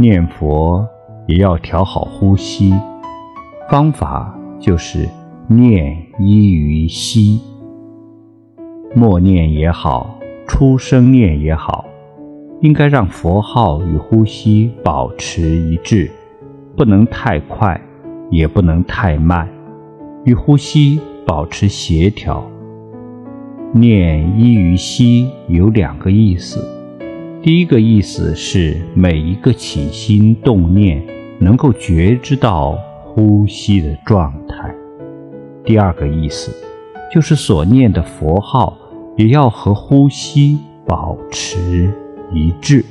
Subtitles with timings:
[0.00, 0.88] 念佛
[1.26, 2.72] 也要调好呼吸，
[3.68, 5.08] 方法就是
[5.48, 7.40] 念依于息。
[8.94, 10.16] 默念也好，
[10.46, 11.84] 出声念也好，
[12.60, 16.08] 应该让佛号与呼吸保持一致，
[16.76, 17.80] 不能太快，
[18.30, 19.48] 也不能太慢，
[20.24, 22.48] 与呼吸保持协调。
[23.72, 26.77] 念依于息有两个意思。
[27.40, 31.00] 第一个意思是每一个起心动念
[31.38, 34.74] 能够觉知到呼吸的状态。
[35.64, 36.52] 第二个意思
[37.14, 38.76] 就是所念的佛号
[39.16, 41.92] 也要和呼吸保持
[42.32, 42.84] 一致。